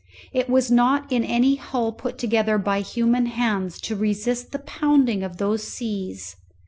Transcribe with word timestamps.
It 0.33 0.49
was 0.49 0.71
not 0.71 1.11
in 1.11 1.23
any 1.23 1.57
hull 1.57 1.91
put 1.91 2.17
together 2.17 2.57
by 2.57 2.81
human 2.81 3.27
hands 3.27 3.79
to 3.81 3.95
resist 3.95 4.51
the 4.51 4.57
pounding 4.57 5.21
of 5.21 5.37
those 5.37 5.61
seas. 5.61 6.37